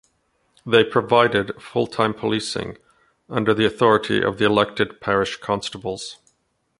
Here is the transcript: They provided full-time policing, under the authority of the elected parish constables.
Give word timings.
They 0.65 0.83
provided 0.83 1.61
full-time 1.61 2.15
policing, 2.15 2.79
under 3.29 3.53
the 3.53 3.67
authority 3.67 4.23
of 4.23 4.39
the 4.39 4.45
elected 4.45 4.99
parish 4.99 5.37
constables. 5.37 6.17